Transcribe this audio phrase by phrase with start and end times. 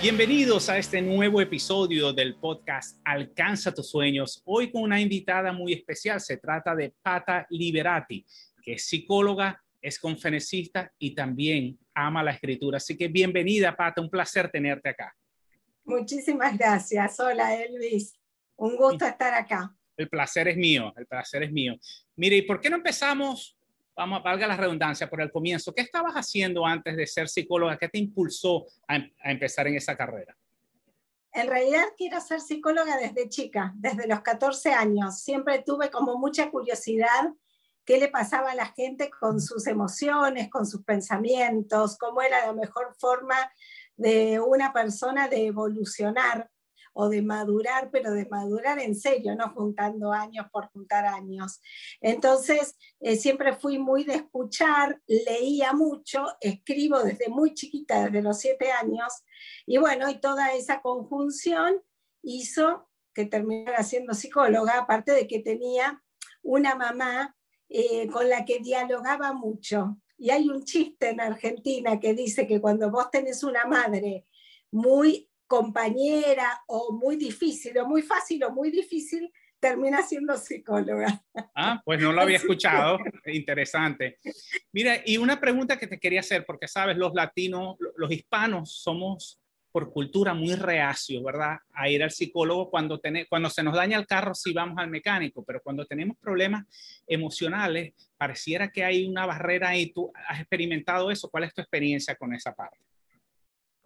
[0.00, 4.40] Bienvenidos a este nuevo episodio del podcast Alcanza tus sueños.
[4.44, 6.20] Hoy con una invitada muy especial.
[6.20, 8.24] Se trata de Pata Liberati,
[8.62, 12.76] que es psicóloga, es conferencista y también ama la escritura.
[12.76, 14.00] Así que bienvenida, Pata.
[14.00, 15.12] Un placer tenerte acá.
[15.84, 17.18] Muchísimas gracias.
[17.18, 18.14] Hola, Elvis.
[18.54, 19.74] Un gusto estar acá.
[19.96, 21.76] El placer es mío, el placer es mío.
[22.14, 23.57] Mire, ¿y por qué no empezamos
[23.98, 27.76] vamos, valga la redundancia, por el comienzo, ¿qué estabas haciendo antes de ser psicóloga?
[27.76, 30.36] ¿Qué te impulsó a, a empezar en esa carrera?
[31.32, 35.18] En realidad quiero ser psicóloga desde chica, desde los 14 años.
[35.20, 37.34] Siempre tuve como mucha curiosidad
[37.84, 42.52] qué le pasaba a la gente con sus emociones, con sus pensamientos, cómo era la
[42.52, 43.36] mejor forma
[43.96, 46.48] de una persona de evolucionar
[46.92, 51.60] o de madurar, pero de madurar en serio, no juntando años por juntar años.
[52.00, 58.38] Entonces, eh, siempre fui muy de escuchar, leía mucho, escribo desde muy chiquita, desde los
[58.38, 59.12] siete años,
[59.66, 61.82] y bueno, y toda esa conjunción
[62.22, 66.02] hizo que terminara siendo psicóloga, aparte de que tenía
[66.42, 67.36] una mamá
[67.68, 69.98] eh, con la que dialogaba mucho.
[70.16, 74.26] Y hay un chiste en Argentina que dice que cuando vos tenés una madre
[74.70, 81.20] muy compañera o muy difícil o muy fácil o muy difícil, termina siendo psicóloga.
[81.54, 82.98] Ah, pues no lo había escuchado.
[83.26, 84.18] Interesante.
[84.72, 89.40] Mira, y una pregunta que te quería hacer, porque sabes, los latinos, los hispanos somos
[89.72, 91.58] por cultura muy reacios, ¿verdad?
[91.72, 95.44] A ir al psicólogo cuando, cuando se nos daña el carro, sí vamos al mecánico,
[95.44, 96.64] pero cuando tenemos problemas
[97.06, 101.28] emocionales, pareciera que hay una barrera y tú has experimentado eso.
[101.30, 102.78] ¿Cuál es tu experiencia con esa parte?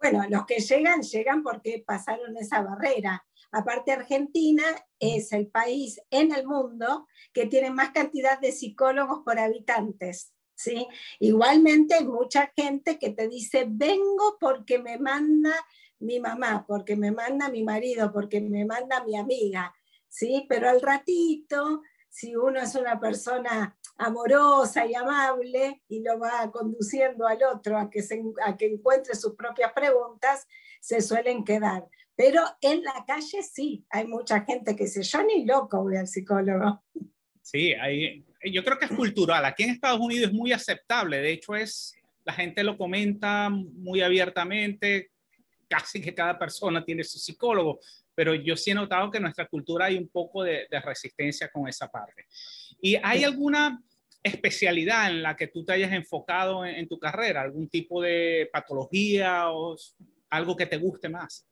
[0.03, 3.25] Bueno, los que llegan, llegan porque pasaron esa barrera.
[3.51, 4.63] Aparte, Argentina
[4.99, 10.33] es el país en el mundo que tiene más cantidad de psicólogos por habitantes.
[10.55, 10.87] ¿sí?
[11.19, 15.53] Igualmente hay mucha gente que te dice, vengo porque me manda
[15.99, 19.73] mi mamá, porque me manda mi marido, porque me manda mi amiga.
[20.09, 20.45] ¿sí?
[20.49, 27.27] Pero al ratito, si uno es una persona amorosa y amable y lo va conduciendo
[27.27, 30.47] al otro a que, se, a que encuentre sus propias preguntas,
[30.81, 31.85] se suelen quedar.
[32.15, 36.07] Pero en la calle sí, hay mucha gente que dice, yo ni loco voy al
[36.07, 36.83] psicólogo.
[37.41, 39.43] Sí, hay, yo creo que es cultural.
[39.45, 41.17] Aquí en Estados Unidos es muy aceptable.
[41.17, 45.11] De hecho, es, la gente lo comenta muy abiertamente.
[45.67, 47.79] Casi que cada persona tiene su psicólogo.
[48.13, 51.49] Pero yo sí he notado que en nuestra cultura hay un poco de, de resistencia
[51.49, 52.27] con esa parte.
[52.85, 53.81] ¿Y hay alguna
[54.21, 57.39] especialidad en la que tú te hayas enfocado en, tu carrera?
[57.39, 59.77] ¿Algún tipo de patología o
[60.29, 61.47] algo que te guste más?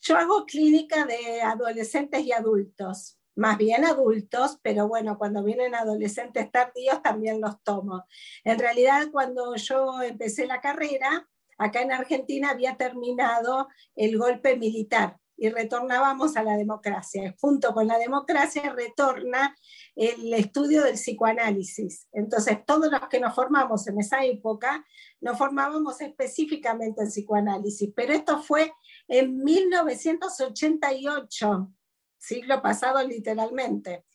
[0.00, 6.50] Yo hago clínica de adolescentes y adultos, más bien adultos, pero bueno, cuando vienen adolescentes
[6.50, 8.04] tardíos también los tomo.
[8.42, 15.18] En realidad, cuando yo empecé la carrera, acá en Argentina había terminado el golpe militar
[15.38, 17.36] y retornábamos a la democracia.
[17.40, 19.54] Junto con la democracia retorna
[19.94, 22.08] el estudio del psicoanálisis.
[22.12, 24.84] Entonces, todos los que nos formamos en esa época,
[25.20, 28.72] nos formábamos específicamente en psicoanálisis, pero esto fue
[29.06, 31.72] en 1988,
[32.18, 34.06] siglo pasado literalmente.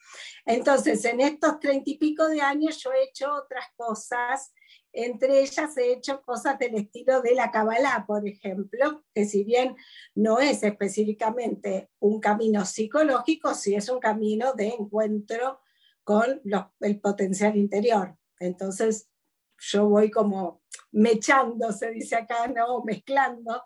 [0.45, 4.53] Entonces, en estos treinta y pico de años yo he hecho otras cosas
[4.93, 9.75] entre ellas he hecho cosas del estilo de la Kabbalah, por ejemplo, que si bien
[10.13, 15.59] no es específicamente un camino psicológico, sí es un camino de encuentro
[16.03, 16.41] con
[16.79, 18.15] el potencial interior.
[18.39, 19.09] Entonces,
[19.57, 20.61] yo voy como
[20.91, 22.83] mechando, se dice acá, ¿no?
[22.83, 23.63] Mezclando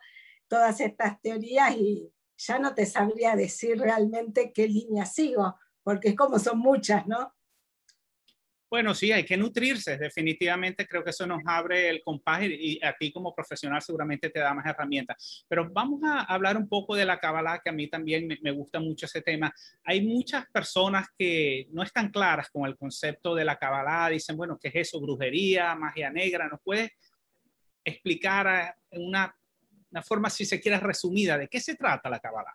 [0.48, 6.16] todas estas teorías y ya no te sabría decir realmente qué línea sigo, porque es
[6.16, 7.34] como son muchas, ¿no?
[8.70, 9.98] Bueno, sí, hay que nutrirse.
[9.98, 14.40] Definitivamente creo que eso nos abre el compás y a ti como profesional seguramente te
[14.40, 15.46] da más herramientas.
[15.48, 18.82] Pero vamos a hablar un poco de la Kabbalah, que a mí también me, gusta
[18.82, 19.54] mucho ese tema.
[19.86, 24.10] Hay muchas personas que no están claras con el concepto de la Kabbalah.
[24.10, 25.00] Dicen, bueno, ¿qué es eso?
[25.00, 26.50] Brujería, magia negra.
[26.50, 26.92] ¿Nos puedes
[27.86, 29.34] explicar en una,
[29.92, 32.54] una forma, si se quiere, resumida de qué se trata la Kabbalah?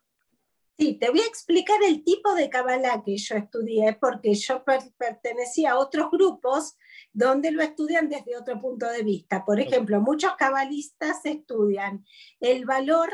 [0.78, 5.72] Sí, te voy a explicar el tipo de Kabbalah que yo estudié, porque yo pertenecía
[5.72, 6.76] a otros grupos
[7.12, 9.44] donde lo estudian desde otro punto de vista.
[9.44, 12.04] Por ejemplo, muchos cabalistas estudian
[12.40, 13.10] el valor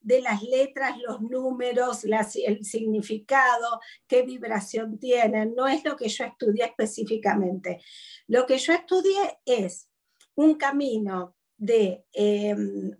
[0.00, 5.54] de las letras, los números, el significado, qué vibración tienen.
[5.54, 7.80] No es lo que yo estudié específicamente.
[8.26, 9.88] Lo que yo estudié es
[10.34, 12.04] un camino de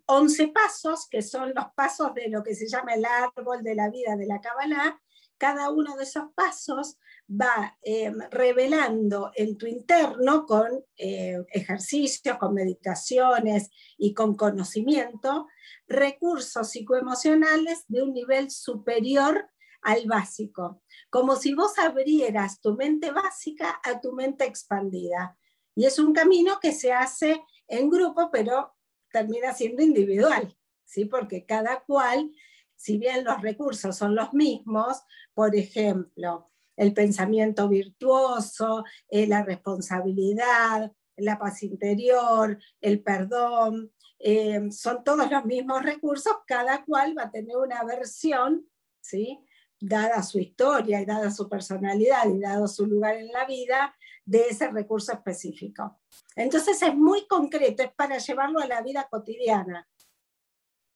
[0.07, 3.75] 11 em, pasos, que son los pasos de lo que se llama el árbol de
[3.75, 5.01] la vida de la Kabbalah.
[5.37, 6.97] Cada uno de esos pasos
[7.29, 13.69] va em, revelando en tu interno con eh, ejercicios, con meditaciones
[13.99, 15.49] y con conocimiento,
[15.89, 19.51] recursos psicoemocionales de un nivel superior
[19.83, 25.37] al básico, como si vos abrieras tu mente básica a tu mente expandida.
[25.75, 28.75] Y es un camino que se hace en grupo, pero
[29.13, 31.05] termina siendo individual, ¿sí?
[31.05, 32.33] porque cada cual,
[32.77, 35.03] si bien los recursos son los mismos,
[35.35, 45.05] por ejemplo, el pensamiento virtuoso, eh, la responsabilidad, la paz interior, el perdón, eh, son
[45.05, 48.67] todos los mismos recursos, cada cual va a tener una versión,
[49.01, 49.41] ¿sí?
[49.81, 54.49] dada su historia y dada su personalidad y dado su lugar en la vida, de
[54.49, 56.01] ese recurso específico.
[56.37, 59.89] Entonces es muy concreto, es para llevarlo a la vida cotidiana.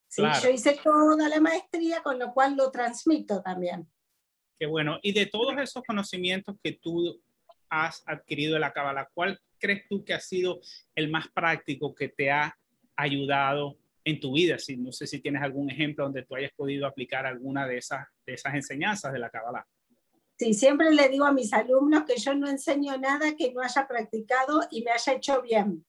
[0.09, 0.23] ¿Sí?
[0.43, 3.89] Yo hice toda la maestría, con lo cual lo transmito también.
[4.59, 4.99] Qué bueno.
[5.03, 7.21] Y de todos esos conocimientos que tú
[7.69, 10.61] has adquirido de la Cábala, ¿cuál crees tú que ha sido
[10.95, 12.57] el más práctico que te ha
[12.95, 14.59] ayudado en tu vida?
[14.59, 18.07] Si, no sé si tienes algún ejemplo donde tú hayas podido aplicar alguna de esas,
[18.25, 19.67] de esas enseñanzas de la Cábala.
[20.39, 23.87] Sí, siempre le digo a mis alumnos que yo no enseño nada que no haya
[23.89, 25.87] practicado y me haya hecho bien.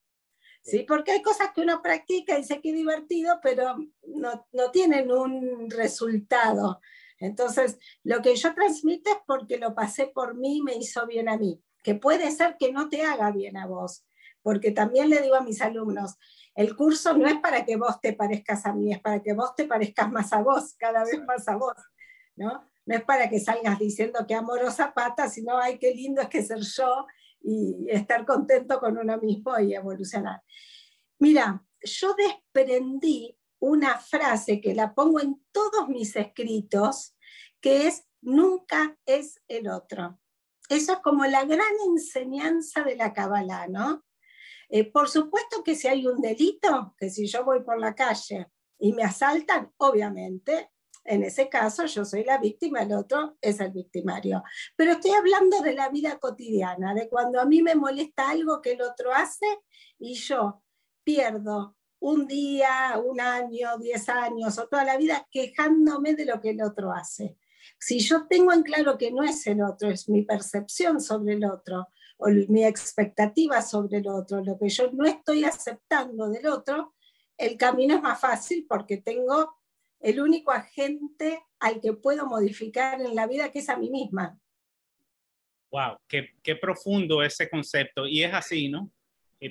[0.62, 0.86] ¿Sí?
[0.88, 3.78] Porque hay cosas que uno practica y dice que divertido, pero
[4.08, 6.82] no, no tienen un resultado.
[7.20, 11.30] Entonces, lo que yo transmito es porque lo pasé por mí y me hizo bien
[11.30, 14.06] a mí, que puede ser que no te haga bien a vos,
[14.42, 16.18] porque también le digo a mis alumnos,
[16.54, 19.56] el curso no es para que vos te parezcas a mí, es para que vos
[19.56, 21.76] te parezcas más a vos, cada vez más a vos,
[22.36, 22.70] ¿no?
[22.88, 26.42] No es para que salgas diciendo que amorosa pata, sino, ay, qué lindo es que
[26.42, 27.06] ser yo
[27.42, 30.42] y estar contento con uno mismo y evolucionar.
[31.20, 37.16] Mira, yo desprendí una frase que la pongo en todos mis escritos,
[37.60, 40.20] que es nunca es el otro.
[40.70, 44.06] Eso es como la gran enseñanza de la Kabbalah, ¿no?
[44.70, 48.48] Eh, por supuesto que si hay un delito, que si yo voy por la calle
[48.80, 50.72] y me asaltan, obviamente,
[51.08, 54.44] en ese caso yo soy la víctima, el otro es el victimario.
[54.76, 58.74] Pero estoy hablando de la vida cotidiana, de cuando a mí me molesta algo que
[58.74, 59.46] el otro hace
[59.98, 60.62] y yo
[61.04, 66.50] pierdo un día, un año, diez años o toda la vida quejándome de lo que
[66.50, 67.38] el otro hace.
[67.80, 71.46] Si yo tengo en claro que no es el otro, es mi percepción sobre el
[71.46, 71.88] otro
[72.18, 76.96] o mi expectativa sobre el otro, lo que yo no estoy aceptando del otro,
[77.38, 79.57] el camino es más fácil porque tengo
[80.08, 84.40] el único agente al que puedo modificar en la vida, que es a mí misma.
[85.70, 88.08] Wow, qué, qué profundo ese concepto.
[88.08, 88.90] Y es así, ¿no?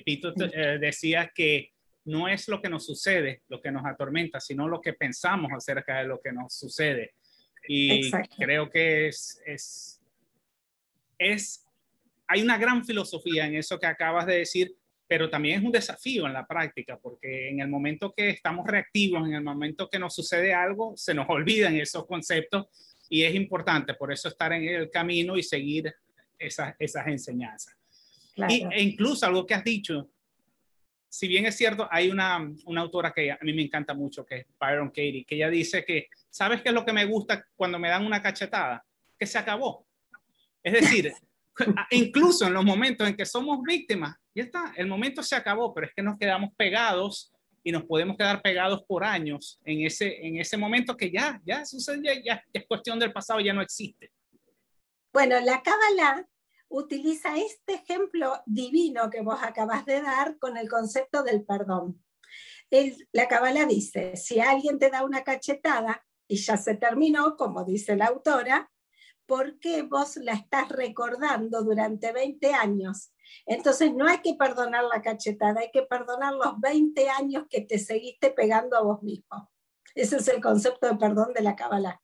[0.03, 1.73] Pito eh, decía que
[2.05, 5.99] no es lo que nos sucede lo que nos atormenta, sino lo que pensamos acerca
[5.99, 7.13] de lo que nos sucede.
[7.67, 10.01] Y creo que es, es,
[11.19, 11.67] es,
[12.27, 14.75] hay una gran filosofía en eso que acabas de decir,
[15.07, 19.25] pero también es un desafío en la práctica, porque en el momento que estamos reactivos,
[19.27, 22.67] en el momento que nos sucede algo, se nos olvidan esos conceptos
[23.09, 25.93] y es importante por eso estar en el camino y seguir
[26.37, 27.75] esas, esas enseñanzas.
[28.49, 30.09] Y, e incluso algo que has dicho,
[31.09, 34.35] si bien es cierto, hay una, una, autora que a mí me encanta mucho, que
[34.35, 37.79] es Byron Katie, que ella dice que, ¿sabes qué es lo que me gusta cuando
[37.79, 38.85] me dan una cachetada?
[39.17, 39.87] Que se acabó.
[40.61, 41.13] Es decir,
[41.91, 45.93] incluso en los momentos en que somos víctimas, ya el momento se acabó, pero es
[45.93, 50.57] que nos quedamos pegados y nos podemos quedar pegados por años en ese, en ese
[50.57, 54.11] momento que ya, ya sucede, ya, ya es cuestión del pasado, ya no existe.
[55.11, 56.25] Bueno, la Kabbalah
[56.69, 62.03] utiliza este ejemplo divino que vos acabas de dar con el concepto del perdón.
[63.11, 67.95] la Kabbalah dice, si alguien te da una cachetada y ya se terminó, como dice
[67.95, 68.69] la autora,
[69.25, 73.11] ¿por qué vos la estás recordando durante 20 años?
[73.45, 77.79] Entonces no hay que perdonar la cachetada, hay que perdonar los 20 años que te
[77.79, 79.51] seguiste pegando a vos mismo.
[79.95, 82.01] Ese es el concepto de perdón de la Kabbalah.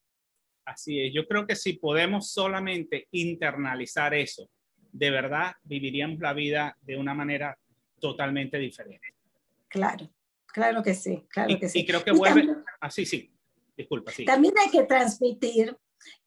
[0.66, 4.50] Así es, yo creo que si podemos solamente internalizar eso,
[4.92, 7.58] de verdad viviríamos la vida de una manera
[8.00, 9.08] totalmente diferente.
[9.68, 10.10] Claro,
[10.48, 11.80] claro que sí, claro que sí.
[11.80, 12.48] Y creo que vuelve,
[12.80, 13.36] así, ah, sí,
[13.76, 14.24] disculpa, sí.
[14.24, 15.76] También hay que transmitir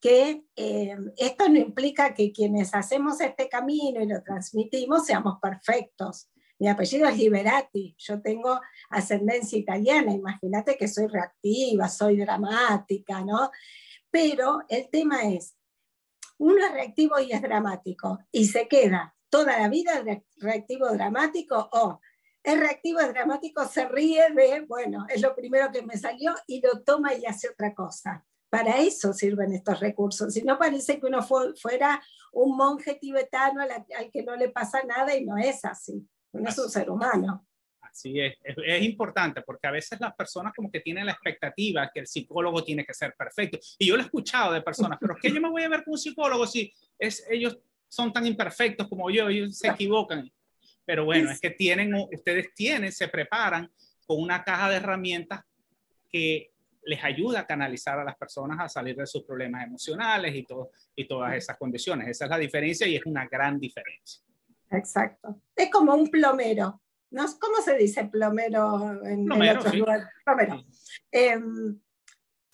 [0.00, 6.28] que eh, esto no implica que quienes hacemos este camino y lo transmitimos seamos perfectos.
[6.59, 13.50] Mi apellido es Liberati, yo tengo ascendencia italiana, imagínate que soy reactiva, soy dramática, ¿no?
[14.11, 15.54] Pero el tema es,
[16.38, 20.02] uno es reactivo y es dramático, y se queda toda la vida
[20.38, 22.00] reactivo dramático o
[22.42, 26.61] es reactivo, es dramático, se ríe de, bueno, es lo primero que me salió y
[26.61, 28.25] lo toma y hace otra cosa.
[28.49, 30.33] Para eso sirven estos recursos.
[30.33, 35.17] Si no parece que uno fuera un monje tibetano al, que no le pasa nada
[35.17, 36.07] y no es así.
[36.33, 37.47] Uno es un ser humano.
[37.81, 38.35] Así es.
[38.45, 42.62] es, importante porque a veces las personas como que tienen la expectativa que el psicólogo
[42.62, 43.59] tiene que ser perfecto.
[43.79, 45.83] Y yo lo he escuchado de personas, pero es que yo me voy a ver
[45.83, 50.31] con un psicólogo si es, ellos son tan imperfectos como yo, ellos se equivocan.
[50.85, 53.71] Pero bueno, es que tienen, ustedes tienen, se preparan
[54.07, 55.41] con una caja de herramientas
[56.09, 56.53] que
[56.87, 60.71] les ayuda a canalizar a las personas a salir de sus problemas emocionales y, todo,
[60.95, 62.09] y todas esas condiciones.
[62.09, 64.23] Esa es la diferencia y es una gran diferencia.
[64.71, 65.40] Exacto.
[65.55, 66.81] Es como un plomero.
[67.11, 67.25] ¿no?
[67.40, 70.07] ¿Cómo se dice plomero en, plomero, otros lugares?
[70.25, 70.64] Plomero.
[71.11, 71.81] Em,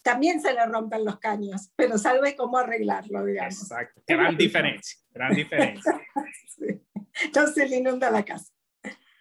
[0.03, 3.63] también se le rompen los caños, pero sabe cómo arreglarlo, digamos.
[3.63, 4.03] Exacto.
[4.07, 6.01] Gran diferencia, gran diferencia.
[7.25, 8.53] Entonces le inunda la casa.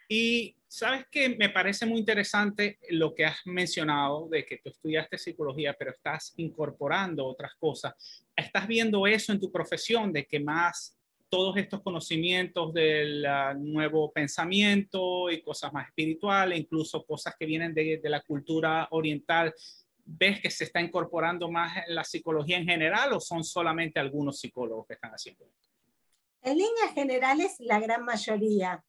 [0.08, 5.18] Y sabes que me parece muy interesante lo que has mencionado de que tú estudiaste
[5.18, 7.92] psicología, pero estás incorporando otras cosas.
[8.34, 10.96] ¿Estás viendo eso en tu profesión, de que más
[11.28, 17.74] todos estos conocimientos del ah, nuevo pensamiento y cosas más espirituales, incluso cosas que vienen
[17.74, 19.54] de, de, la cultura oriental,
[20.06, 24.40] ves que se está incorporando más en la psicología en general o son solamente algunos
[24.40, 25.68] psicólogos que están haciendo esto?
[26.40, 28.82] En líneas generales, la gran mayoría.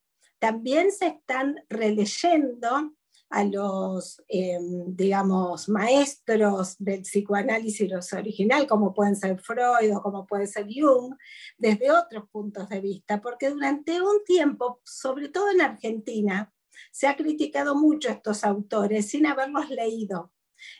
[0.44, 2.92] También se están releyendo
[3.30, 10.48] a los, em, digamos, maestros del psicoanálisis original, como pueden ser Freud o como puede
[10.48, 11.16] ser Jung,
[11.58, 16.54] desde otros puntos de vista, porque durante un tiempo, sobre todo en Argentina,
[16.92, 20.34] se ha criticado mucho a estos autores sin haberlos leído.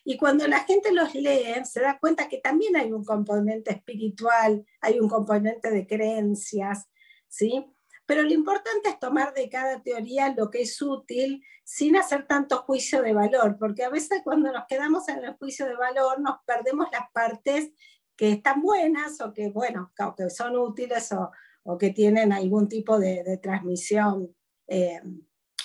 [0.04, 4.66] Y cuando la gente los lee, se da cuenta que también hay un componente espiritual,
[4.82, 6.90] hay un componente de creencias,
[7.30, 7.66] ¿sí?
[8.06, 12.64] Pero lo importante es tomar de cada teoría lo que es útil sin hacer tanto
[12.64, 16.38] juicio de valor, porque a veces cuando nos quedamos en el juicio de valor nos
[16.46, 17.72] perdemos las partes
[18.16, 21.32] que están buenas o que, bueno, que son útiles o,
[21.64, 24.36] o que tienen algún tipo de, transmisión
[24.68, 25.02] eh,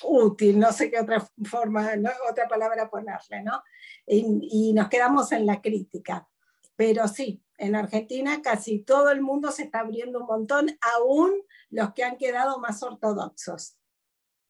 [0.04, 1.90] útil, no sé qué otra forma,
[2.30, 3.62] otra palabra ponerle, ¿no?
[4.06, 6.28] Y, nos quedamos en la crítica.
[6.76, 11.32] Pero sí, en Argentina casi todo el mundo se está abriendo un montón, aún
[11.70, 13.76] los que han quedado más ortodoxos.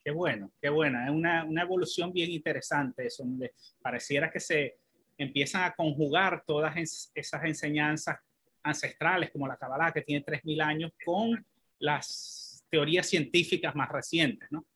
[0.04, 1.06] Qué bueno, qué buena.
[1.06, 4.78] Es una, una evolución bien interesante, eso, donde pareciera que se
[5.16, 6.74] empiezan a conjugar todas
[7.14, 8.18] esas enseñanzas
[8.62, 11.44] ancestrales, como la Kabbalah, que tiene 3.000 años, con
[11.78, 14.66] las teorías científicas más recientes, ¿no?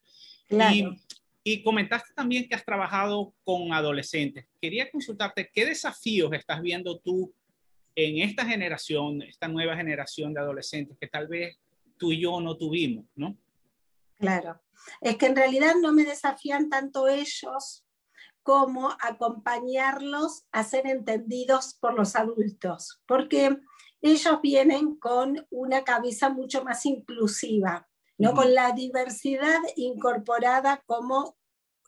[0.49, 0.75] Claro.
[0.75, 1.03] Y,
[1.45, 4.47] y, comentaste también que has trabajado con adolescentes.
[4.61, 7.33] Quería consultarte, ¿qué desafíos estás viendo tú
[7.95, 11.59] en esta generación, esta nueva generación de adolescentes que tal vez
[11.99, 13.37] tú y yo no tuvimos, ¿no?
[14.19, 14.61] Claro.
[15.01, 17.85] Es que en realidad no me desafían tanto ellos
[18.43, 23.57] como acompañarlos a ser entendidos por los adultos, porque
[24.01, 28.35] ellos vienen con una cabeza mucho más inclusiva, ¿no?
[28.35, 31.37] Con la diversidad incorporada como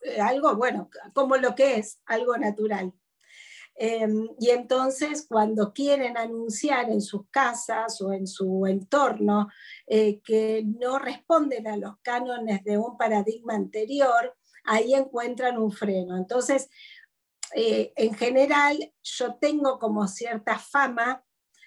[0.03, 2.93] eh, algo, bueno, como lo que es, algo natural.
[3.77, 9.49] Em, y entonces cuando quieren anunciar en sus casas o en su entorno
[9.87, 16.17] eh, que no responden a los cánones de un paradigma anterior, ahí encuentran un freno.
[16.17, 16.71] Entonces,
[17.55, 21.25] eh, en general, yo tengo como cierta fama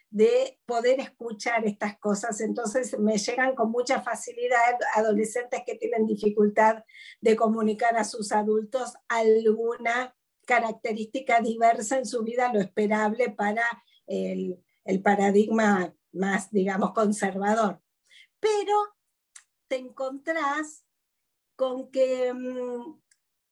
[0.09, 2.41] de poder escuchar estas cosas.
[2.41, 6.83] Entonces me llegan con mucha facilidad adolescentes que tienen dificultad
[7.21, 10.16] de comunicar a sus adultos alguna
[10.47, 13.63] característica diversa en su vida, lo esperable para
[14.07, 17.81] el, el paradigma más, digamos, conservador.
[18.39, 18.95] Pero
[19.67, 20.85] te encontrás
[21.55, 22.99] con que mm,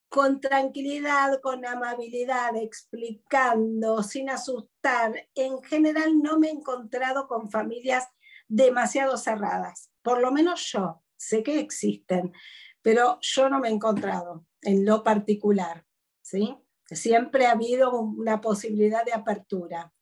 [0.08, 5.28] con tranquilidad, con amabilidad, explicando, sin asustar.
[5.34, 8.08] En general no me he encontrado con familias
[8.48, 12.32] demasiado cerradas, por lo menos yo, sé que existen,
[12.80, 15.84] pero yo no me he encontrado en lo particular,
[16.22, 16.56] ¿sí?
[16.90, 19.92] Siempre ha habido una posibilidad de apertura.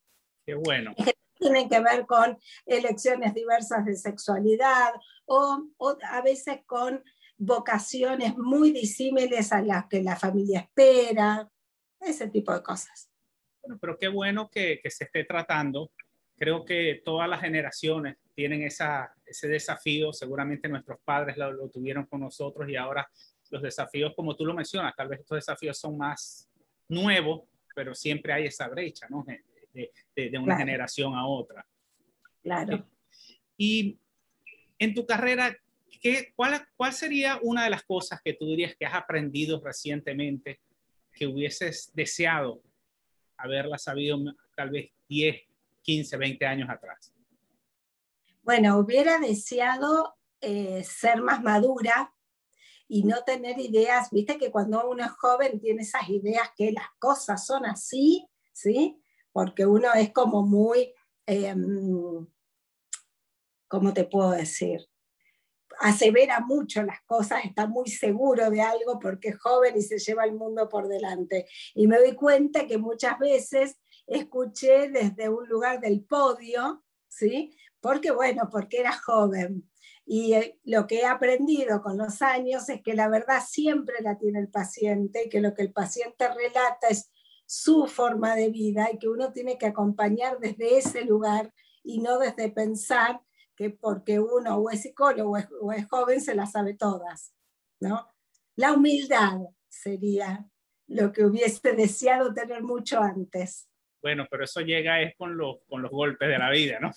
[0.45, 0.95] Qué bueno.
[1.39, 4.93] Tienen que ver con elecciones diversas de sexualidad
[5.27, 7.03] o, o a veces con
[7.37, 11.51] vocaciones muy disímiles a las que la familia espera,
[12.01, 13.11] ese tipo de cosas.
[13.63, 15.91] Bueno, pero qué bueno que, que se esté tratando.
[16.37, 22.21] Creo que todas las generaciones tienen esa, ese desafío, seguramente nuestros padres lo, tuvieron con
[22.21, 23.09] nosotros y ahora
[23.51, 26.49] los desafíos, como tú lo mencionas, tal vez estos desafíos son más
[26.89, 27.43] nuevos,
[27.75, 29.25] pero siempre hay esa brecha, ¿no?
[29.25, 31.67] De, de, una generación a otra.
[32.43, 32.87] Claro.
[33.57, 33.99] Y
[34.79, 35.57] en tu carrera,
[36.01, 40.61] ¿qué, cuál, ¿cuál sería una de las cosas que tú dirías que has aprendido recientemente
[41.13, 42.63] que hubieses deseado
[43.37, 44.19] haberla sabido
[44.57, 45.43] tal vez 10,
[45.83, 47.13] 15, 20 años atrás?
[48.43, 52.14] Bueno, hubiera deseado eh, ser más madura
[52.89, 56.89] y no tener ideas, viste que cuando uno es joven tiene esas ideas que las
[56.99, 59.01] cosas son así, ¿sí?
[59.33, 60.93] Porque uno es como muy,
[61.27, 62.27] em,
[63.69, 64.89] ¿cómo te puedo decir?
[65.81, 70.25] asevera mucho las cosas, está muy seguro de algo porque es joven y se lleva
[70.25, 71.47] el mundo por delante.
[71.75, 77.57] Y me doy cuenta que muchas veces escuché desde un lugar del podio, ¿sí?
[77.81, 79.69] Porque bueno, porque era joven.
[80.07, 84.19] Y eh, lo que he aprendido con los años es que la verdad siempre la
[84.19, 87.11] tiene el paciente, que lo que el paciente relata es
[87.47, 92.19] su forma de vida y que uno tiene que acompañar desde ese lugar y no
[92.19, 93.21] desde pensar
[93.57, 97.35] que porque uno o es psicólogo o es, joven se las sabe todas,
[97.81, 98.11] ¿no?
[98.57, 100.47] La humildad sería
[100.87, 103.69] lo que hubiese deseado tener mucho antes.
[104.03, 106.91] Bueno, pero eso llega es con los, con los golpes de la vida, ¿no?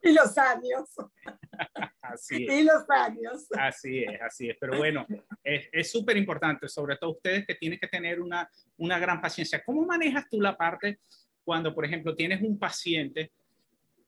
[0.02, 0.88] Y los años.
[2.00, 2.58] así es.
[2.58, 3.46] Y los años.
[3.52, 4.56] Así es, así es.
[4.58, 5.06] Pero bueno,
[5.44, 9.62] es súper importante, sobre todo ustedes que tienen que tener una, una gran paciencia.
[9.64, 11.00] ¿Cómo manejas tú la parte
[11.44, 13.32] cuando, por ejemplo, tienes un paciente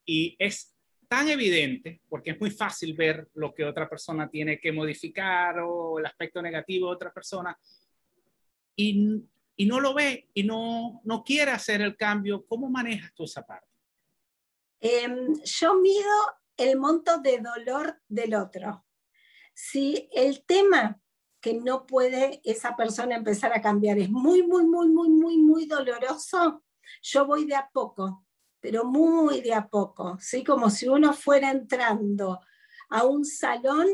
[0.04, 0.74] y es
[1.08, 5.98] tan evidente, porque es muy fácil ver lo que otra persona tiene que modificar o
[5.98, 7.54] el aspecto negativo de otra persona,
[8.74, 9.22] y,
[9.56, 13.46] y no lo ve y no, no quiere hacer el cambio, ¿cómo manejas tú esa
[13.46, 13.71] parte?
[14.84, 16.10] Em, yo mido
[16.56, 18.84] el monto de dolor del otro.
[19.54, 21.00] Si el tema
[21.40, 25.66] que no puede esa persona empezar a cambiar es muy, muy, muy, muy, muy, muy
[25.66, 26.64] doloroso,
[27.00, 28.26] yo voy de a poco
[28.62, 30.44] pero muy de a poco, ¿sí?
[30.44, 32.40] como si uno fuera entrando
[32.90, 33.88] a un salón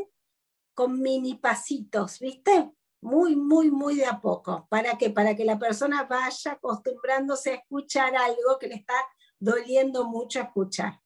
[0.75, 2.71] con mini pasitos, ¿viste?
[3.01, 4.67] Muy, muy, muy de a poco.
[4.69, 5.09] ¿Para qué?
[5.09, 8.93] Para que la persona vaya acostumbrándose a escuchar algo que le está
[9.39, 10.99] doliendo mucho escuchar.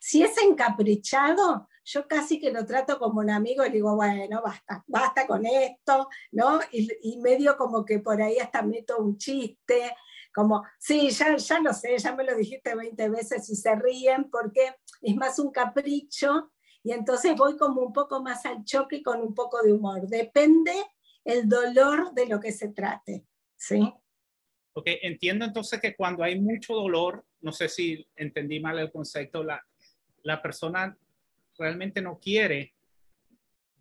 [0.00, 4.84] Si es encaprichado, yo casi que lo trato como un amigo y digo, bueno, basta,
[4.86, 6.60] basta con esto, ¿no?
[6.72, 9.94] Y, y medio como que por ahí hasta meto un chiste,
[10.34, 14.28] como, sí, ya, ya lo sé, ya me lo dijiste 20 veces y se ríen
[14.30, 16.52] porque es más un capricho
[16.86, 20.06] y entonces voy como un poco más al choque con un poco de humor.
[20.06, 20.72] Depende
[21.24, 23.92] el dolor de lo que se trate, ¿sí?
[24.74, 29.42] Ok, entiendo entonces que cuando hay mucho dolor, no sé si entendí mal el concepto,
[29.42, 29.64] la,
[30.22, 30.96] la persona
[31.58, 32.74] realmente no quiere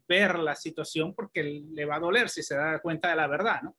[0.08, 3.62] ver la situación porque le va a doler si se da cuenta de la verdad,
[3.64, 3.76] ¿no?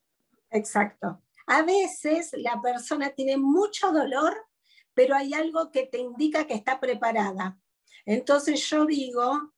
[0.50, 1.22] Exacto.
[1.46, 4.34] A veces la persona tiene mucho dolor,
[4.94, 7.58] pero hay algo que te indica que está preparada.
[8.04, 9.52] Entonces yo digo,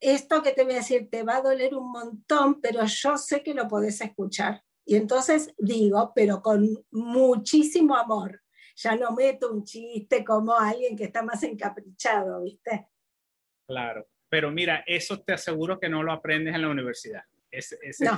[0.00, 3.42] esto que te voy a decir te va a doler un montón, pero yo sé
[3.42, 4.64] que lo podés escuchar.
[4.84, 8.42] Y entonces digo, pero con muchísimo amor.
[8.82, 12.88] Ya no meto un chiste como alguien que está más encaprichado, ¿viste?
[13.66, 17.22] Claro, pero mira, eso te aseguro que no lo aprendes en la universidad.
[17.50, 18.08] Es, ese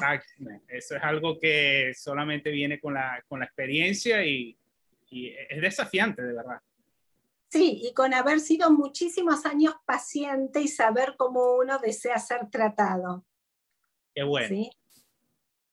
[0.68, 4.57] eso es algo que solamente viene con la, con la experiencia y,
[5.11, 6.61] y, es desafiante, de verdad.
[7.48, 13.27] Sí, y con haber sido muchísimos años paciente y saber cómo uno desea ser tratado.
[14.14, 14.48] Qué bueno.
[14.48, 14.70] ¿Sí?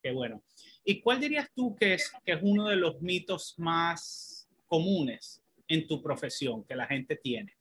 [0.02, 0.42] Qué bueno.
[0.84, 4.39] ¿Y cuál dirías tú que es, que es uno de los mitos más
[4.70, 7.54] comunes en tu profesión que la gente tiene?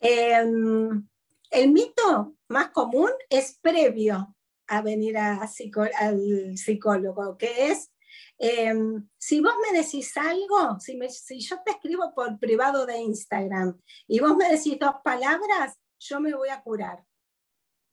[0.00, 0.42] Eh,
[1.50, 4.34] el mito más común es previo
[4.66, 5.48] a venir al
[6.56, 7.92] psicólogo, que es,
[8.38, 13.78] em, si vos me decís algo, si, si yo te escribo por privado de Instagram
[14.08, 17.04] y vos me decís dos palabras, yo me voy a curar.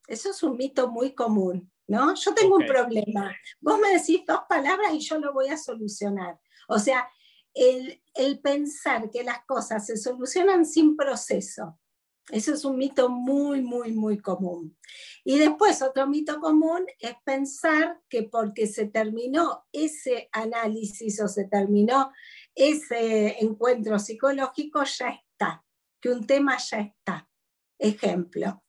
[0.08, 2.16] Eso es un mito muy común, ¿no?
[2.16, 3.36] Yo tengo un problema.
[3.60, 6.40] Vos me decís dos palabras y yo lo voy a solucionar.
[6.68, 7.08] O sea,
[7.54, 8.02] el,
[8.42, 11.80] pensar que las cosas se solucionan sin proceso,
[12.32, 14.78] eso es un mito muy, muy, muy común.
[15.24, 21.46] Y después otro mito común es pensar que porque se terminó ese análisis o se
[21.46, 22.12] terminó
[22.54, 25.66] ese encuentro psicológico, ya está,
[26.00, 27.28] que un tema ya está.
[27.80, 28.64] Ejemplo,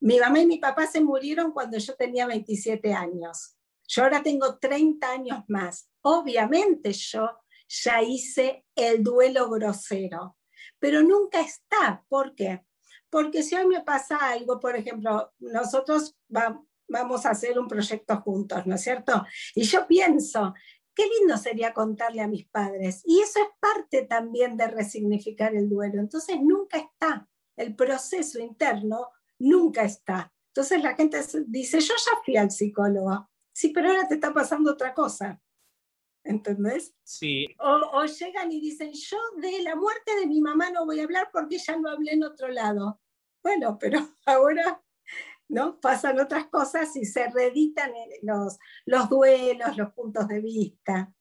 [0.00, 3.56] mi mamá y mi papá se murieron cuando yo tenía 27 años.
[3.86, 5.90] Yo ahora tengo 30 años más.
[6.02, 7.28] Obviamente yo
[7.68, 10.36] ya hice el duelo grosero,
[10.78, 12.04] pero nunca está.
[12.08, 12.64] ¿Por qué?
[13.14, 18.66] porque si hoy me pasa algo, por ejemplo, nosotros vamos a hacer un proyecto juntos,
[18.66, 19.24] ¿no es cierto?
[19.54, 20.52] Y yo pienso,
[20.92, 23.02] qué lindo sería contarle a mis padres.
[23.04, 26.00] Y eso es parte también de resignificar el duelo.
[26.00, 30.32] Entonces nunca está, el proceso interno nunca está.
[30.48, 34.72] Entonces la gente dice, yo ya fui al psicólogo, sí, pero ahora te está pasando
[34.72, 35.40] otra cosa.
[36.24, 36.94] ¿Entendés?
[37.04, 37.46] Sí.
[37.58, 41.28] O, llegan y dicen, yo de la muerte de mi mamá no voy a hablar
[41.32, 43.00] porque ya lo hablé en otro lado.
[43.42, 44.82] Bueno, pero ahora
[45.48, 45.78] ¿no?
[45.80, 51.12] Pasan otras cosas y se reeditan los, los duelos, los puntos de vista.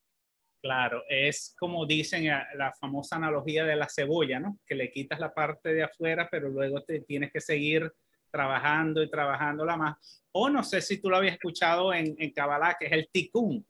[0.61, 4.59] Claro, es como dicen eh, la famosa analogía de la cebolla, ¿no?
[4.65, 7.91] Que le quitas la parte de afuera, pero luego te tienes que seguir
[8.31, 10.23] trabajando y trabajándola más.
[10.31, 13.65] O no sé si tú lo habías escuchado en, en Kabbalah, que es el tikkun,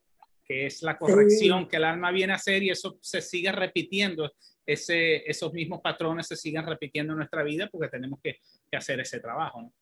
[0.45, 4.31] que es la corrección que el alma viene a hacer y eso se sigue repitiendo.
[4.65, 8.39] Ese, esos mismos patrones se siguen repitiendo en nuestra vida porque tenemos que,
[8.71, 9.73] que hacer ese trabajo, ¿no?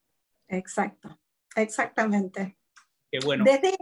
[0.48, 1.20] Exacto,
[1.56, 2.58] exactamente.
[3.12, 3.44] Qué bueno.
[3.46, 3.78] ¿Desde,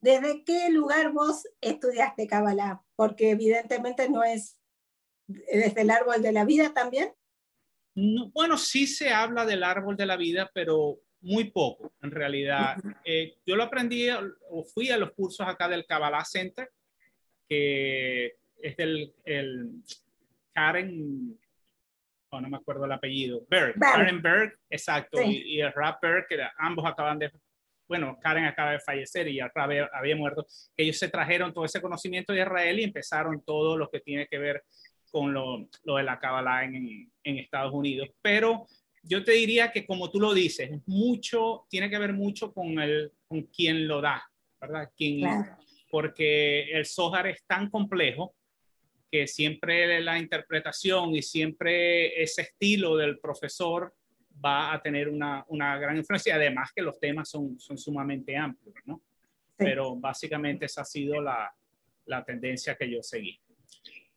[0.00, 2.82] ¿Desde qué lugar vos estudiaste Kabbalah?
[2.96, 4.58] Porque evidentemente no es
[5.26, 7.12] desde el árbol de la vida también.
[7.94, 12.76] bueno, sí se habla del árbol de la vida, pero muy poco en realidad.
[13.04, 16.70] Eh, yo lo aprendí o fui a los cursos acá del Kabbalah Center,
[17.48, 19.82] que es del el
[20.52, 21.38] Karen
[22.38, 26.84] no me acuerdo el apellido, Berg, Karen Berg, exacto, y, el Rap Berg, que ambos
[26.86, 27.32] acaban de,
[27.88, 31.64] bueno, Karen acaba de fallecer y el Rap había, muerto, que ellos se trajeron todo
[31.64, 34.62] ese conocimiento de Israel y empezaron todo lo que tiene que ver
[35.10, 38.08] con lo, lo de la Kabbalah en, en, Estados Unidos.
[38.22, 38.66] Pero
[39.02, 43.12] yo te diría que como tú lo dices, mucho, tiene que ver mucho con, el,
[43.26, 44.22] con quien lo da,
[44.60, 44.90] ¿verdad?
[44.96, 45.28] Quien,
[45.90, 48.34] Porque el Zohar es tan complejo
[49.10, 53.94] que siempre la interpretación y siempre ese estilo del profesor
[54.44, 58.76] va a tener una, una gran influencia, además que los temas son, son sumamente amplios,
[58.84, 59.02] ¿no?
[59.56, 61.52] Pero básicamente esa ha sido la,
[62.06, 63.38] la tendencia que yo seguí.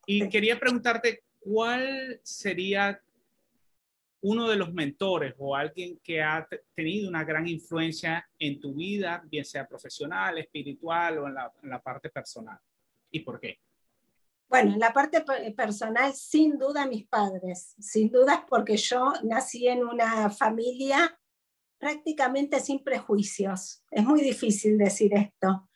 [0.06, 3.02] Y quería preguntarte, ¿cuál sería
[4.23, 9.21] uno de los mentores o alguien que ha tenido una gran influencia en tu vida,
[9.25, 12.57] bien sea profesional, espiritual o en la, en la parte personal?
[13.12, 13.59] ¿Y por qué?
[14.47, 19.83] Bueno, en la parte personal, sin duda mis padres, sin duda porque yo nací en
[19.83, 21.19] una familia
[21.77, 23.83] prácticamente sin prejuicios.
[23.91, 25.67] Es muy difícil decir esto,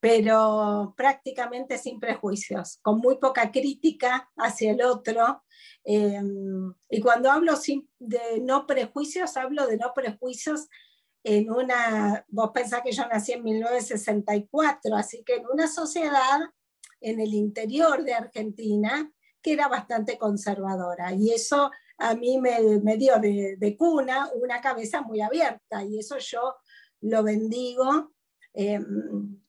[0.00, 5.42] pero prácticamente sin prejuicios, con muy poca crítica hacia el otro.
[5.84, 7.54] Em, y cuando hablo
[7.98, 10.68] de no prejuicios, hablo de no prejuicios
[11.24, 16.40] en una, vos pensás que yo nací en 1964, así que en una sociedad
[17.00, 19.10] en el interior de Argentina
[19.42, 21.12] que era bastante conservadora.
[21.12, 26.18] Y eso a mí me, me dio de, cuna una cabeza muy abierta y eso
[26.18, 26.54] yo
[27.00, 28.12] lo bendigo.
[28.54, 29.40] Em,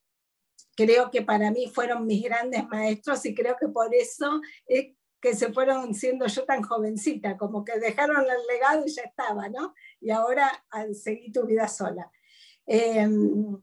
[0.79, 5.35] creo que para mí fueron mis grandes maestros y creo que por eso es que
[5.35, 9.73] se fueron siendo yo tan jovencita, como que dejaron el legado y ya estaba, ¿no?
[9.99, 10.49] Y ahora
[10.93, 12.09] seguí tu vida sola.
[12.65, 13.61] Em,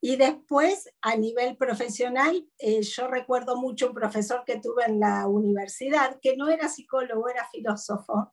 [0.00, 5.28] y después, a nivel profesional, eh, yo recuerdo mucho un profesor que tuve en la
[5.28, 8.32] universidad, que no era psicólogo, era filósofo,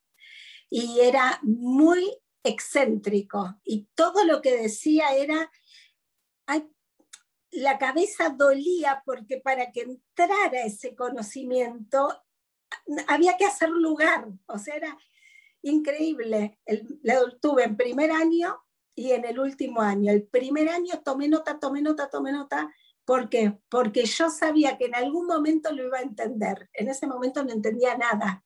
[0.72, 3.60] y era muy excéntrico.
[3.64, 5.52] Y todo lo que decía era,
[7.52, 12.10] la cabeza dolía porque para que entrara ese conocimiento
[13.08, 14.28] había que hacer lugar.
[14.48, 14.98] O sea, era
[15.62, 16.60] increíble.
[16.66, 18.60] El, lo tuve en primer año
[18.96, 20.12] y en el último año.
[20.12, 22.74] El primer año tomé nota, tomé nota, tomé nota.
[23.06, 23.58] ¿Por qué?
[23.70, 26.70] Porque yo sabía que en algún momento lo iba a entender.
[26.74, 28.44] En ese momento no entendía nada,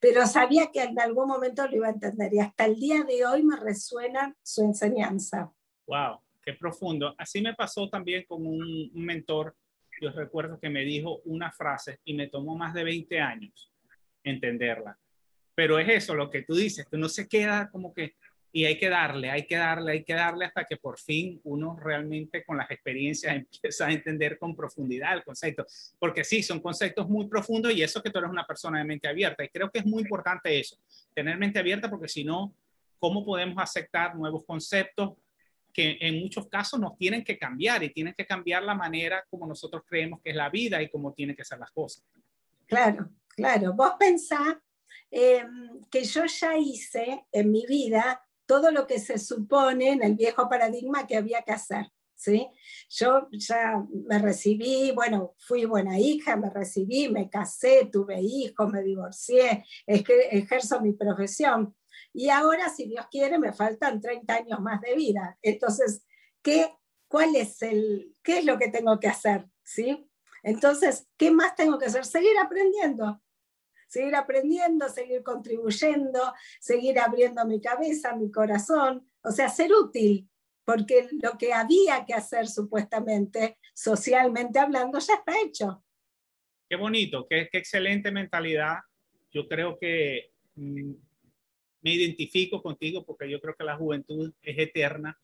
[0.00, 2.34] pero sabía que en algún momento lo iba a entender.
[2.34, 5.52] Y hasta el día de hoy me resuena su enseñanza.
[5.86, 6.20] ¡Wow!
[6.48, 7.14] ¡Qué profundo!
[7.18, 9.54] Así me pasó también con un, un mentor.
[10.00, 13.70] Yo recuerdo que me dijo una frase y me tomó más de 20 años
[14.24, 14.98] entenderla.
[15.54, 18.14] Pero es eso lo que tú dices, que no se queda como que
[18.50, 21.78] y hay que darle, hay que darle, hay que darle hasta que por fin uno
[21.78, 25.66] realmente con las experiencias empieza a entender con profundidad el concepto.
[25.98, 29.06] Porque sí, son conceptos muy profundos y eso que tú eres una persona de mente
[29.06, 29.44] abierta.
[29.44, 30.78] Y creo que es muy importante eso,
[31.12, 32.54] tener mente abierta porque si no,
[32.98, 35.10] ¿cómo podemos aceptar nuevos conceptos
[35.72, 39.46] que en muchos casos nos tienen que cambiar y tienen que cambiar la manera como
[39.46, 42.04] nosotros creemos que es la vida y cómo tienen que ser las cosas?
[42.66, 43.72] Claro, claro.
[43.74, 44.56] Vos pensás
[45.10, 45.44] eh,
[45.90, 50.48] que yo ya hice en mi vida todo lo que se supone en el viejo
[50.48, 51.86] paradigma que había que hacer.
[52.18, 52.48] ¿sí?
[52.90, 58.82] Yo ya me recibí, bueno, fui buena hija, me recibí, me casé, tuve hijos, me
[58.82, 61.74] divorcié, ejerzo mi profesión.
[62.12, 65.38] Y ahora, si Dios quiere, me faltan 30 años más de vida.
[65.42, 66.04] Entonces,
[66.42, 66.72] ¿qué,
[67.06, 69.46] cuál es el, ¿qué es lo que tengo que hacer?
[69.62, 70.08] ¿Sí?
[70.42, 72.04] Entonces, ¿qué más tengo que hacer?
[72.04, 73.22] Seguir aprendiendo.
[73.88, 80.28] Seguir aprendiendo, seguir contribuyendo, seguir abriendo mi cabeza, mi corazón, o sea, ser útil,
[80.64, 85.84] porque lo que había que hacer supuestamente, socialmente hablando, ya está hecho.
[86.68, 88.76] Qué bonito, qué, qué excelente mentalidad.
[89.30, 90.92] Yo creo que mm,
[91.80, 95.18] me identifico contigo porque yo creo que la juventud es eterna,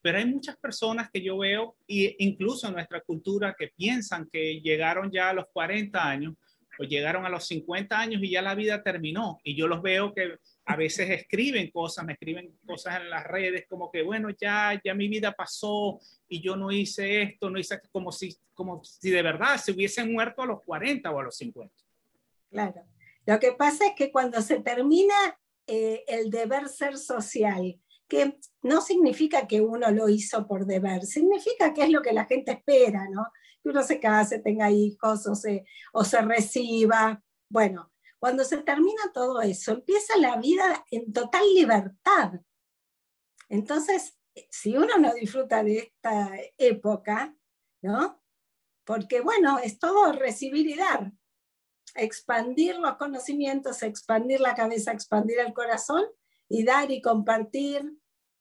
[0.00, 4.60] pero hay muchas personas que yo veo, e incluso en nuestra cultura, que piensan que
[4.60, 6.34] llegaron ya a los 40 años
[6.78, 9.40] o llegaron a los 50 años y ya la vida terminó.
[9.42, 13.66] Y yo los veo que a veces escriben cosas, me escriben cosas en las redes
[13.68, 17.80] como que, bueno, ya, ya mi vida pasó y yo no hice esto, no hice
[17.90, 21.36] como si, como si de verdad se hubiesen muerto a los 40 o a los
[21.36, 21.74] 50.
[22.50, 22.84] Claro.
[23.26, 25.14] Lo que pasa es que cuando se termina
[25.68, 27.78] eh, el deber ser social,
[28.08, 32.24] que no significa que uno lo hizo por deber, significa que es lo que la
[32.24, 33.26] gente espera, ¿no?
[33.62, 37.22] Que uno se case, tenga hijos o se, o se reciba.
[37.50, 42.32] Bueno, cuando se termina todo eso, empieza la vida en total libertad.
[43.50, 44.18] Entonces,
[44.50, 47.36] si uno no disfruta de esta época,
[47.82, 48.22] ¿no?
[48.84, 51.12] Porque bueno, es todo recibir y dar
[51.94, 56.04] expandir los conocimientos, expandir la cabeza, expandir el corazón
[56.48, 57.92] y dar y compartir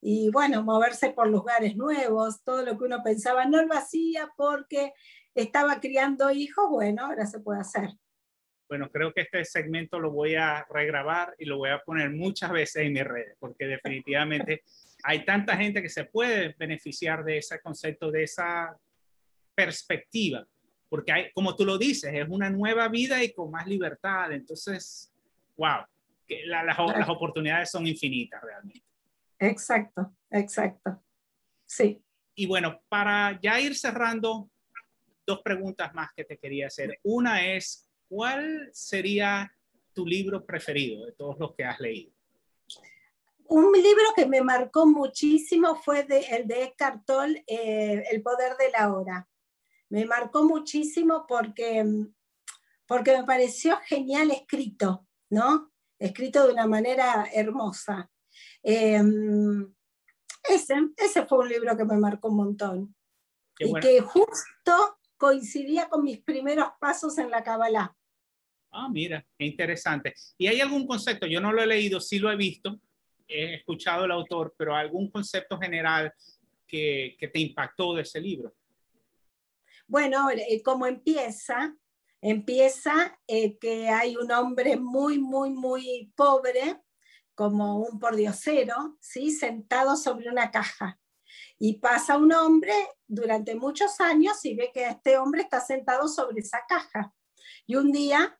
[0.02, 4.94] y bueno, moverse por lugares nuevos, todo lo que uno pensaba no lo hacía porque
[5.34, 7.90] estaba criando hijos, bueno, ahora se puede hacer.
[8.70, 12.52] Bueno, creo que este segmento lo voy a regrabar y lo voy a poner muchas
[12.52, 14.64] veces en mis redes, porque definitivamente
[15.04, 18.78] hay tanta gente que se puede beneficiar de ese concepto, de esa
[19.56, 20.46] perspectiva
[20.90, 24.32] porque hay, como tú lo dices, es una nueva vida y con más libertad.
[24.32, 25.12] Entonces,
[25.58, 25.86] wow,
[26.28, 28.84] que las, las oportunidades son infinitas realmente.
[29.40, 31.02] Exacto, exacto.
[31.66, 32.02] Sí.
[32.36, 34.50] Y bueno, para ya ir cerrando,
[35.26, 37.00] dos preguntas más que te quería hacer.
[37.04, 39.52] Una es, ¿cuál sería
[39.94, 42.14] tu libro preferido de todos los que has leído?
[43.50, 48.58] Un libro que me marcó muchísimo fue de, el de Eckhart Tolle, eh, El poder
[48.58, 49.28] de la hora
[49.90, 51.86] me marcó muchísimo porque,
[52.86, 55.72] porque me pareció genial escrito, ¿no?
[56.00, 58.10] Escrito de una manera hermosa.
[58.62, 59.74] Em,
[60.50, 62.96] ese, ese fue un libro que me marcó un montón.
[63.60, 67.96] y que justo coincidía con mis primeros pasos en la Kabbalah.
[68.70, 70.14] Ah, mira, qué interesante.
[70.38, 71.26] ¿Y hay algún concepto?
[71.26, 72.80] Yo no lo he leído, sí lo he visto,
[73.28, 76.14] he escuchado el autor, pero algún concepto general
[76.68, 78.54] que, que te impactó de ese libro.
[79.88, 81.74] Bueno, eh, como empieza,
[82.22, 86.82] empieza eh, que hay un hombre muy, muy, muy pobre,
[87.34, 89.32] como un pordiosero, ¿sí?
[89.32, 91.00] sentado sobre una caja.
[91.58, 92.74] Y pasa un hombre
[93.08, 97.14] durante muchos años y ve que este hombre está sentado sobre esa caja.
[97.66, 98.38] Y un día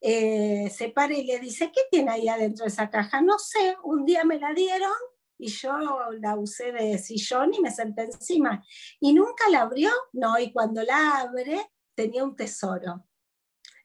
[0.00, 3.20] eh, se para y le dice, ¿qué tiene ahí adentro de esa caja?
[3.20, 4.92] No sé, un día me la dieron
[5.38, 5.78] y yo
[6.20, 8.64] la usé de sillón y me senté encima.
[9.00, 13.06] Y nunca la abrió, no, y cuando la abre tenía un tesoro.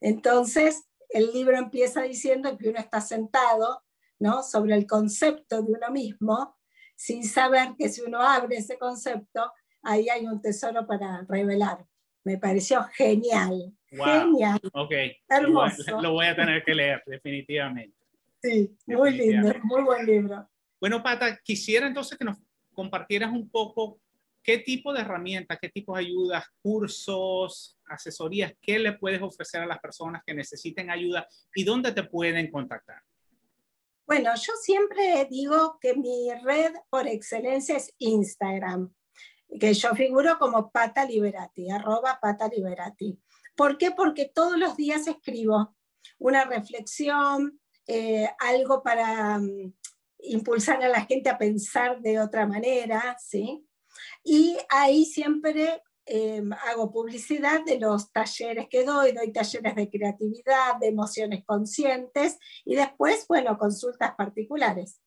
[0.02, 3.84] Entonces, el libro empieza diciendo que uno está sentado
[4.20, 4.42] ¿no?
[4.42, 6.58] sobre el concepto de uno mismo,
[6.96, 9.52] sin saber que si uno abre ese concepto,
[9.84, 11.86] ahí hay un tesoro para revelar.
[12.24, 13.74] Me pareció genial.
[13.88, 14.60] Genial.
[14.74, 14.94] Ok.
[15.28, 16.02] Hermoso.
[16.02, 17.98] Lo voy, a tener que leer, definitivamente.
[18.42, 20.50] Sí, muy lindo, muy buen libro.
[20.84, 22.38] Bueno, Pata, quisiera entonces que nos
[22.74, 24.02] compartieras un poco
[24.43, 29.65] qué tipo de herramientas, qué tipo de ayudas, cursos, asesorías, qué le puedes ofrecer a
[29.65, 33.02] las personas que necesiten ayuda y dónde te pueden contactar.
[34.06, 38.93] Bueno, yo siempre digo que mi red por excelencia es Instagram,
[39.58, 43.17] que yo figuro como Pata Liberati, arroba Pata Liberati.
[43.56, 43.91] ¿Por qué?
[43.91, 45.78] Porque todos los días escribo
[46.19, 49.74] una reflexión, eh, algo para mm,
[50.23, 53.65] impulsar a la gente a pensar de otra manera, ¿sí?
[54.23, 60.77] Y ahí siempre em, hago publicidad de los talleres que doy, doy talleres de creatividad,
[60.79, 65.01] de emociones conscientes y después, bueno, consultas particulares.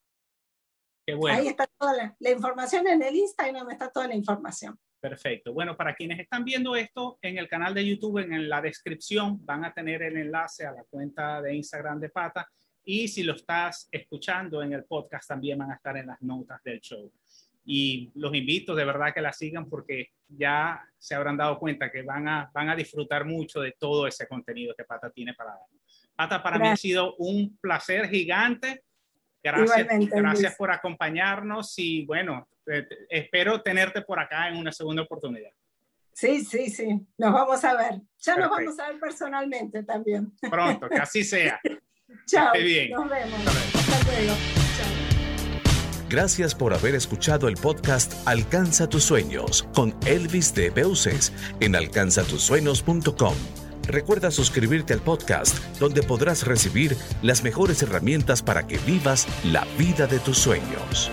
[1.06, 1.38] Qué bueno.
[1.38, 4.78] Ahí está toda la, la, información en el Instagram, está toda la información.
[5.00, 5.52] Perfecto.
[5.52, 9.64] Bueno, para quienes están viendo esto en el canal de YouTube, en la descripción van
[9.64, 12.48] a tener el enlace a la cuenta de Instagram de Pata
[12.86, 16.62] y si lo estás escuchando en el podcast, también van a estar en las notas
[16.64, 17.12] del show.
[17.66, 22.02] Y los invito de verdad que la sigan porque ya se habrán dado cuenta que
[22.02, 25.60] van a, van a disfrutar mucho de todo ese contenido que Pata tiene para dar.
[26.14, 28.84] Pata, para mí ha sido un placer gigante
[29.46, 32.48] Gracias, gracias por acompañarnos y bueno,
[33.08, 35.50] espero tenerte por acá en una segunda oportunidad.
[36.12, 38.00] Sí, sí, sí, nos vamos a ver.
[38.18, 40.32] Ya nos vamos a ver personalmente también.
[40.50, 41.60] Pronto, que así sea.
[42.26, 42.52] Chao.
[42.54, 43.40] Nos vemos.
[43.46, 44.34] Hasta luego.
[46.08, 53.34] Gracias por haber escuchado el podcast Alcanza tus sueños con Elvis de Beuces en alcanzatusueños.com.
[53.88, 60.06] Recuerda suscribirte al podcast donde podrás recibir las mejores herramientas para que vivas la vida
[60.06, 61.10] de tus sueños.